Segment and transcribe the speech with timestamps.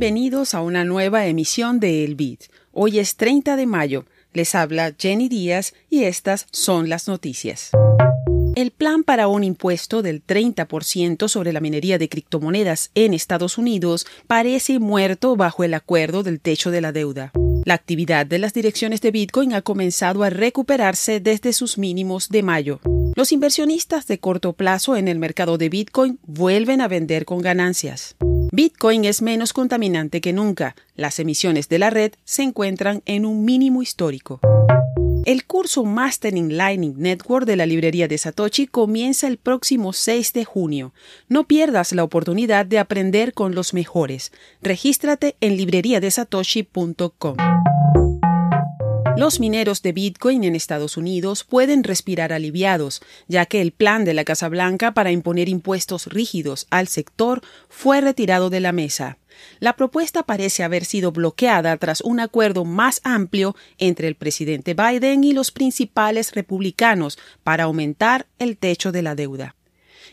[0.00, 2.44] Bienvenidos a una nueva emisión de El Bit.
[2.72, 4.06] Hoy es 30 de mayo.
[4.32, 7.72] Les habla Jenny Díaz y estas son las noticias.
[8.54, 14.06] El plan para un impuesto del 30% sobre la minería de criptomonedas en Estados Unidos
[14.26, 17.30] parece muerto bajo el acuerdo del techo de la deuda.
[17.66, 22.42] La actividad de las direcciones de Bitcoin ha comenzado a recuperarse desde sus mínimos de
[22.42, 22.80] mayo.
[23.16, 28.16] Los inversionistas de corto plazo en el mercado de Bitcoin vuelven a vender con ganancias.
[28.52, 30.74] Bitcoin es menos contaminante que nunca.
[30.96, 34.40] Las emisiones de la red se encuentran en un mínimo histórico.
[35.24, 40.44] El curso Mastering Lightning Network de la librería de Satoshi comienza el próximo 6 de
[40.44, 40.92] junio.
[41.28, 44.32] No pierdas la oportunidad de aprender con los mejores.
[44.62, 47.36] Regístrate en libreriadesatoshi.com.
[49.16, 54.14] Los mineros de Bitcoin en Estados Unidos pueden respirar aliviados, ya que el plan de
[54.14, 59.18] la Casa Blanca para imponer impuestos rígidos al sector fue retirado de la mesa.
[59.58, 65.24] La propuesta parece haber sido bloqueada tras un acuerdo más amplio entre el presidente Biden
[65.24, 69.54] y los principales republicanos para aumentar el techo de la deuda.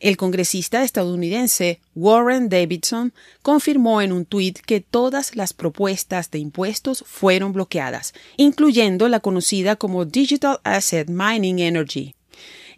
[0.00, 7.04] El congresista estadounidense Warren Davidson confirmó en un tuit que todas las propuestas de impuestos
[7.06, 12.14] fueron bloqueadas, incluyendo la conocida como Digital Asset Mining Energy.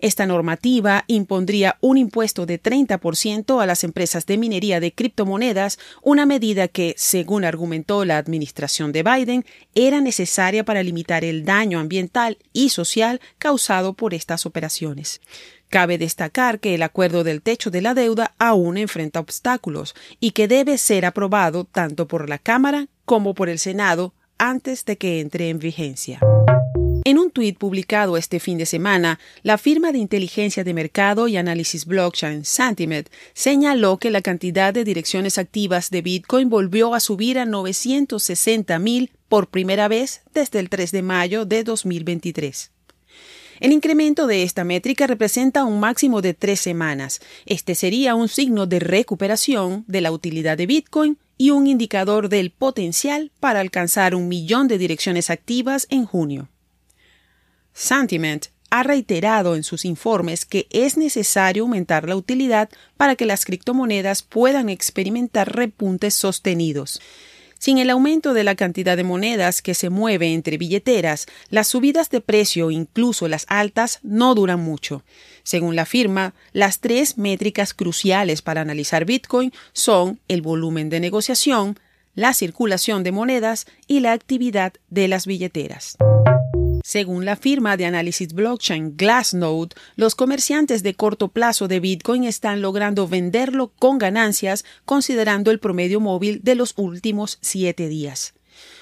[0.01, 6.25] Esta normativa impondría un impuesto de 30% a las empresas de minería de criptomonedas, una
[6.25, 12.39] medida que, según argumentó la administración de Biden, era necesaria para limitar el daño ambiental
[12.53, 15.21] y social causado por estas operaciones.
[15.69, 20.49] Cabe destacar que el acuerdo del techo de la deuda aún enfrenta obstáculos y que
[20.49, 25.51] debe ser aprobado tanto por la Cámara como por el Senado antes de que entre
[25.51, 26.21] en vigencia.
[27.05, 31.37] En un tuit publicado este fin de semana, la firma de inteligencia de mercado y
[31.37, 37.39] análisis blockchain Santiment señaló que la cantidad de direcciones activas de Bitcoin volvió a subir
[37.39, 42.73] a 960.000 por primera vez desde el 3 de mayo de 2023.
[43.61, 47.21] El incremento de esta métrica representa un máximo de tres semanas.
[47.47, 52.51] Este sería un signo de recuperación de la utilidad de Bitcoin y un indicador del
[52.51, 56.49] potencial para alcanzar un millón de direcciones activas en junio.
[57.73, 63.45] Sentiment ha reiterado en sus informes que es necesario aumentar la utilidad para que las
[63.45, 67.01] criptomonedas puedan experimentar repuntes sostenidos.
[67.59, 72.09] Sin el aumento de la cantidad de monedas que se mueve entre billeteras, las subidas
[72.09, 75.03] de precio, incluso las altas, no duran mucho.
[75.43, 81.79] Según la firma, las tres métricas cruciales para analizar Bitcoin son el volumen de negociación,
[82.15, 85.97] la circulación de monedas y la actividad de las billeteras.
[86.89, 92.63] Según la firma de análisis blockchain Glassnode, los comerciantes de corto plazo de Bitcoin están
[92.63, 98.33] logrando venderlo con ganancias considerando el promedio móvil de los últimos siete días.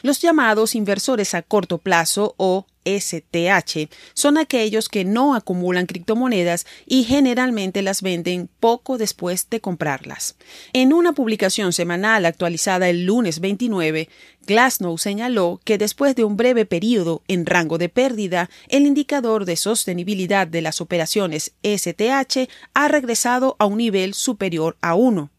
[0.03, 7.05] Los llamados inversores a corto plazo o STH son aquellos que no acumulan criptomonedas y
[7.05, 10.37] generalmente las venden poco después de comprarlas.
[10.73, 14.09] En una publicación semanal actualizada el lunes 29,
[14.47, 19.57] Glassnow señaló que después de un breve periodo en rango de pérdida, el indicador de
[19.57, 25.31] sostenibilidad de las operaciones STH ha regresado a un nivel superior a 1.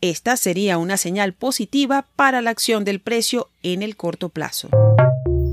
[0.00, 4.68] Esta sería una señal positiva para la acción del precio en el corto plazo.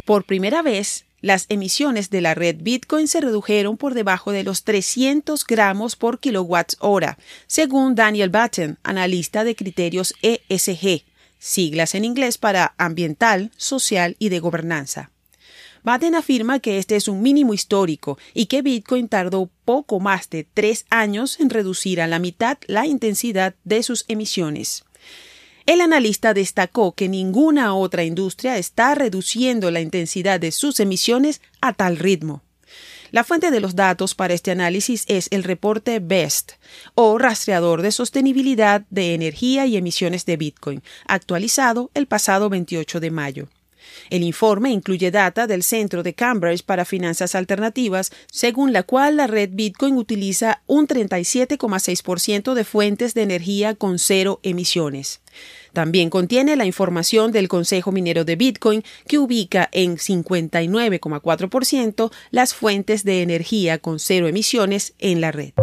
[0.05, 4.63] Por primera vez, las emisiones de la red Bitcoin se redujeron por debajo de los
[4.63, 11.03] 300 gramos por kilowatt hora, según Daniel Batten, analista de criterios ESG,
[11.37, 15.11] siglas en inglés para ambiental, social y de gobernanza.
[15.83, 20.43] Batten afirma que este es un mínimo histórico y que Bitcoin tardó poco más de
[20.43, 24.83] tres años en reducir a la mitad la intensidad de sus emisiones.
[25.65, 31.73] El analista destacó que ninguna otra industria está reduciendo la intensidad de sus emisiones a
[31.73, 32.41] tal ritmo.
[33.11, 36.53] La fuente de los datos para este análisis es el reporte BEST,
[36.95, 43.11] o rastreador de sostenibilidad de energía y emisiones de Bitcoin, actualizado el pasado 28 de
[43.11, 43.49] mayo.
[44.09, 49.27] El informe incluye data del Centro de Cambridge para Finanzas Alternativas, según la cual la
[49.27, 55.21] red Bitcoin utiliza un 37,6% de fuentes de energía con cero emisiones.
[55.73, 63.05] También contiene la información del Consejo Minero de Bitcoin, que ubica en 59,4% las fuentes
[63.05, 65.53] de energía con cero emisiones en la red.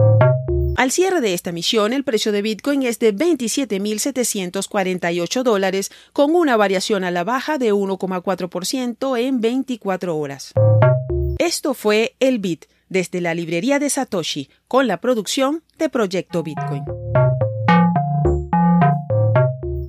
[0.79, 6.57] Al cierre de esta misión, el precio de Bitcoin es de 27.748 dólares, con una
[6.57, 10.53] variación a la baja de 1,4% en 24 horas.
[11.39, 16.85] Esto fue el Bit desde la librería de Satoshi, con la producción de Proyecto Bitcoin.